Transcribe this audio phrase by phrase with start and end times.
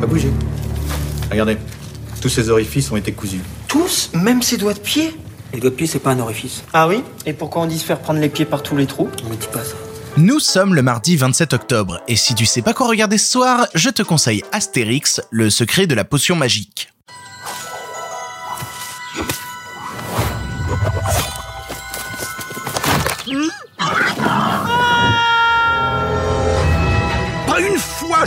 [0.00, 0.30] Pas bouger.
[1.30, 1.56] Regardez,
[2.20, 3.40] tous ces orifices ont été cousus.
[3.68, 5.14] Tous Même ses doigts de pied
[5.52, 6.62] Les doigts de pied, c'est pas un orifice.
[6.72, 9.08] Ah oui Et pourquoi on dit se faire prendre les pieds par tous les trous
[9.24, 9.74] On me dit pas ça.
[10.16, 13.66] Nous sommes le mardi 27 octobre, et si tu sais pas quoi regarder ce soir,
[13.74, 16.93] je te conseille Astérix, le secret de la potion magique.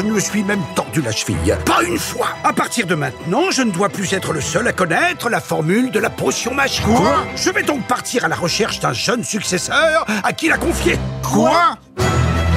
[0.00, 1.54] Je ne me suis même tordu la cheville.
[1.66, 2.28] Pas une fois.
[2.42, 5.90] À partir de maintenant, je ne dois plus être le seul à connaître la formule
[5.90, 6.86] de la potion magique.
[6.86, 10.98] Quoi Je vais donc partir à la recherche d'un jeune successeur à qui la confier.
[11.22, 11.76] Quoi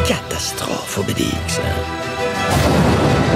[0.07, 1.59] Catastrophe, Obélix.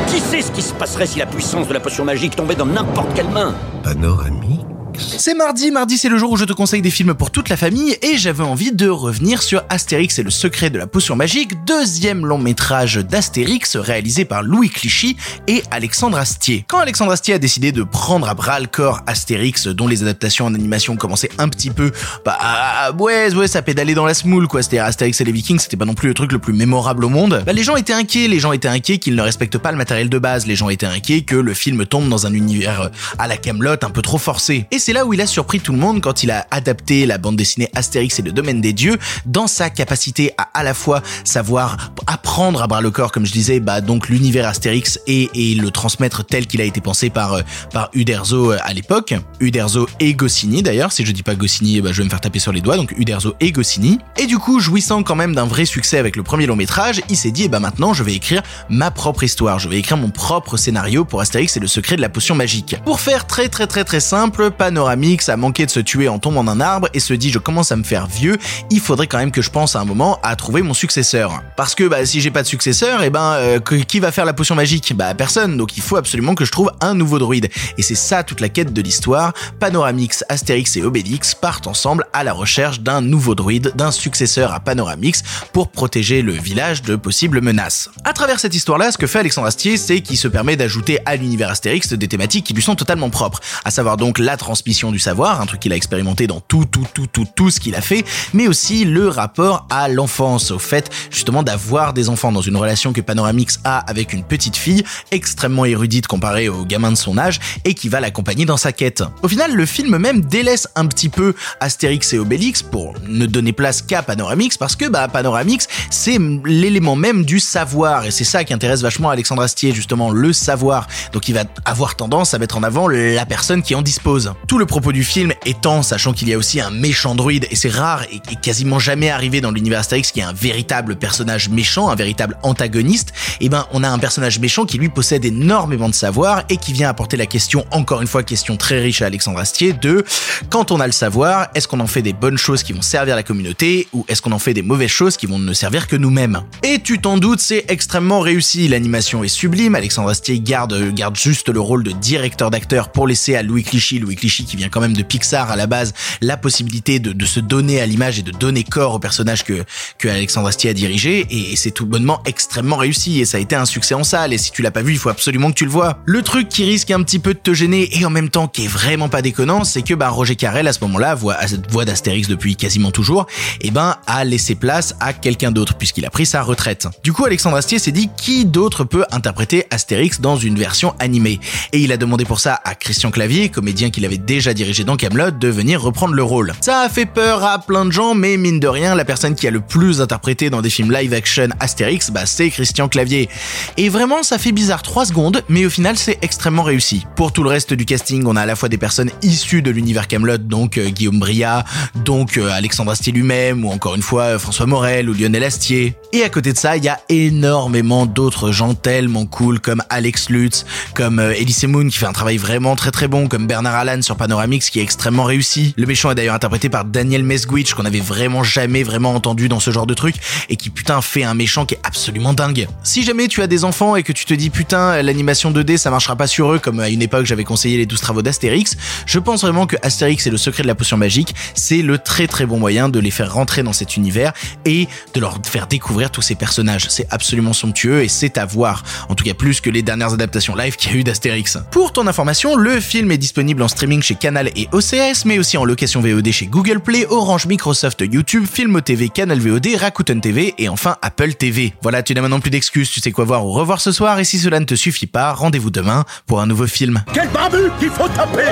[0.07, 2.65] Qui sait ce qui se passerait si la puissance de la potion magique tombait dans
[2.65, 3.55] n'importe quelle main?
[3.83, 4.76] Panoramique.
[4.99, 7.57] C'est mardi, mardi c'est le jour où je te conseille des films pour toute la
[7.57, 11.63] famille et j'avais envie de revenir sur Astérix et le secret de la potion magique,
[11.65, 15.15] deuxième long métrage d'Astérix réalisé par Louis Clichy
[15.47, 16.65] et Alexandre Astier.
[16.67, 20.45] Quand Alexandre Astier a décidé de prendre à bras le corps Astérix, dont les adaptations
[20.45, 21.91] en animation commençaient un petit peu,
[22.25, 25.59] bah ah, ouais, ouais, ça pédalait dans la smoule quoi, c'était Astérix et les Vikings,
[25.59, 27.43] c'était pas non plus le truc le plus mémorable au monde.
[27.45, 30.09] Bah les gens étaient inquiets, les gens étaient inquiets qu'ils ne respectent pas le matériel
[30.09, 32.89] de base, les gens étaient inquiets que le film tombe dans un univers
[33.19, 34.65] à la Camelot un peu trop forcé.
[34.87, 37.35] C'est là où il a surpris tout le monde quand il a adapté la bande
[37.35, 41.91] dessinée Astérix et le domaine des dieux dans sa capacité à à la fois savoir
[42.07, 46.25] apprendre à bras le corps, comme je disais, bah donc l'univers Astérix et, le transmettre
[46.25, 50.63] tel qu'il a été pensé par euh, par Uderzo euh, à l'époque, Uderzo et Goscinny
[50.63, 50.91] d'ailleurs.
[50.91, 52.77] Si je dis pas Goscinny, bah je vais me faire taper sur les doigts.
[52.77, 53.99] Donc Uderzo et Goscinny.
[54.17, 57.17] Et du coup, jouissant quand même d'un vrai succès avec le premier long métrage, il
[57.17, 60.09] s'est dit, eh bah maintenant je vais écrire ma propre histoire, je vais écrire mon
[60.09, 62.77] propre scénario pour Astérix et le secret de la potion magique.
[62.85, 66.43] Pour faire très très très très simple, Panoramix a manqué de se tuer en tombant
[66.43, 68.37] d'un arbre et se dit je commence à me faire vieux,
[68.69, 71.41] il faudrait quand même que je pense à un moment à trouver mon successeur.
[71.55, 74.33] Parce que bah, si j'ai pas de successeur, et ben euh, qui va faire la
[74.33, 74.93] potion magique?
[74.95, 77.49] Bah personne, donc il faut absolument que je trouve un nouveau druide.
[77.79, 79.33] Et c'est ça toute la quête de l'histoire.
[79.59, 84.59] Panoramix, Astérix et Obélix partent ensemble à la recherche d'un nouveau druide, d'un successeur à
[84.59, 85.23] Panoramix
[85.53, 87.89] pour protéger le village de possibles menaces.
[88.03, 91.15] À travers cette histoire-là, ce que fait Alexandre Astier, c'est qu'il se permet d'ajouter à
[91.15, 94.99] l'univers Astérix des thématiques qui lui sont totalement propres, à savoir donc la transmission du
[94.99, 97.81] savoir, un truc qu'il a expérimenté dans tout, tout, tout, tout, tout ce qu'il a
[97.81, 102.57] fait, mais aussi le rapport à l'enfance, au fait justement d'avoir des enfants dans une
[102.57, 107.17] relation que Panoramix a avec une petite fille extrêmement érudite comparée aux gamins de son
[107.17, 109.03] âge et qui va l'accompagner dans sa quête.
[109.23, 113.53] Au final, le film même délaisse un petit peu Astérix et Obélix pour ne donner
[113.53, 118.43] place qu'à Panoramix parce que bah Panoramix c'est l'élément même du savoir et c'est ça
[118.43, 120.87] qui intéresse vachement Alexandre Astier justement le savoir.
[121.13, 124.33] Donc il va avoir tendance à mettre en avant la personne qui en dispose.
[124.57, 127.69] Le propos du film étant sachant qu'il y a aussi un méchant druide et c'est
[127.69, 131.89] rare et, quasiment jamais arrivé dans l'univers Astérix qu'il y a un véritable personnage méchant,
[131.89, 135.93] un véritable antagoniste, et ben on a un personnage méchant qui lui possède énormément de
[135.93, 139.39] savoir et qui vient apporter la question, encore une fois question très riche à Alexandre
[139.39, 140.03] Astier, de
[140.49, 143.15] quand on a le savoir, est-ce qu'on en fait des bonnes choses qui vont servir
[143.15, 145.95] la communauté ou est-ce qu'on en fait des mauvaises choses qui vont ne servir que
[145.95, 146.41] nous-mêmes?
[146.63, 151.49] Et tu t'en doutes, c'est extrêmement réussi, l'animation est sublime, Alexandre Astier garde, garde juste
[151.49, 154.81] le rôle de directeur d'acteur pour laisser à Louis Clichy, Louis Clichy qui vient quand
[154.81, 158.23] même de Pixar à la base, la possibilité de, de se donner à l'image et
[158.23, 159.63] de donner corps au personnage que,
[159.97, 163.39] que Alexandre Astier a dirigé et, et c'est tout bonnement extrêmement réussi et ça a
[163.39, 165.55] été un succès en salle et si tu l'as pas vu, il faut absolument que
[165.55, 165.99] tu le vois.
[166.05, 168.65] Le truc qui risque un petit peu de te gêner et en même temps qui
[168.65, 171.37] est vraiment pas déconnant, c'est que bah Roger Carrel à ce moment-là, voix,
[171.69, 173.27] voix d'Astérix depuis quasiment toujours,
[173.61, 176.87] et ben a laissé place à quelqu'un d'autre puisqu'il a pris sa retraite.
[177.03, 181.39] Du coup, Alexandre Astier s'est dit qui d'autre peut interpréter Astérix dans une version animée?
[181.73, 184.97] Et il a demandé pour ça à Christian Clavier, comédien qu'il avait déjà dirigé dans
[184.97, 186.51] Camelot, de venir reprendre le rôle.
[186.59, 189.47] Ça a fait peur à plein de gens, mais mine de rien, la personne qui
[189.47, 193.29] a le plus interprété dans des films live action Astérix, bah c'est Christian Clavier.
[193.77, 197.05] Et vraiment, ça fait bizarre 3 secondes, mais au final, c'est extrêmement réussi.
[197.15, 199.71] Pour tout le reste du casting, on a à la fois des personnes issues de
[199.71, 201.63] l'univers Camelot, donc euh, Guillaume Bria,
[201.95, 205.95] donc euh, Alexandre Astier lui-même, ou encore une fois euh, François Morel ou Lionel Astier.
[206.11, 210.29] Et à côté de ça, il y a énormément d'autres gens tellement cool comme Alex
[210.29, 214.01] Lutz, comme Elise Moon qui fait un travail vraiment très très bon, comme Bernard Allan
[214.01, 215.73] sur Panoramix qui est extrêmement réussi.
[215.77, 219.59] Le méchant est d'ailleurs interprété par Daniel Mesguich qu'on avait vraiment jamais vraiment entendu dans
[219.59, 220.15] ce genre de truc
[220.49, 222.67] et qui putain fait un méchant qui est absolument dingue.
[222.83, 225.89] Si jamais tu as des enfants et que tu te dis putain l'animation 2D ça
[225.89, 228.75] marchera pas sur eux comme à une époque j'avais conseillé les 12 travaux d'Astérix,
[229.05, 232.27] je pense vraiment que Astérix et le secret de la potion magique c'est le très
[232.27, 234.33] très bon moyen de les faire rentrer dans cet univers
[234.65, 236.87] et de leur faire découvrir tous ces personnages.
[236.89, 238.83] C'est absolument somptueux et c'est à voir.
[239.09, 241.57] En tout cas plus que les dernières adaptations live qu'il y a eu d'Astérix.
[241.71, 245.57] Pour ton information, le film est disponible en streaming chez Canal et OCS, mais aussi
[245.57, 250.53] en location VOD chez Google Play, Orange, Microsoft, YouTube, Film TV, Canal VOD, Rakuten TV
[250.57, 251.73] et enfin Apple TV.
[251.81, 254.23] Voilà, tu n'as maintenant plus d'excuses, tu sais quoi voir ou revoir ce soir et
[254.23, 257.03] si cela ne te suffit pas, rendez-vous demain pour un nouveau film.
[257.13, 258.45] Quel barbu qu'il faut taper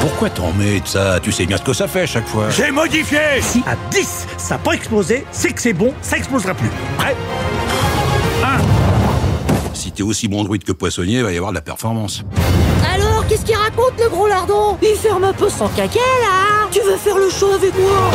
[0.00, 1.18] Pourquoi t'en mets de ça?
[1.20, 2.48] Tu sais bien ce que ça fait chaque fois.
[2.50, 6.54] J'ai modifié Si à 10, ça n'a pas explosé, c'est que c'est bon, ça explosera
[6.54, 6.70] plus.
[6.98, 7.16] Prêt?
[9.74, 12.22] Si t'es aussi bon druide que poissonnier, va y avoir de la performance.
[13.28, 14.78] Qu'est-ce qu'il raconte le gros lardon?
[14.80, 18.10] Il ferme un peu son caca là Tu veux faire le show avec moi?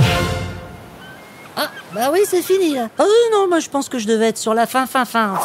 [1.55, 2.89] Ah, bah oui, c'est fini là.
[2.97, 5.35] Ah non, moi je pense que je devais être sur la fin, fin, fin.